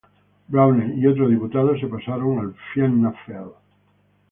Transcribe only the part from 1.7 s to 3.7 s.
se pasaron al Fianna Fáil.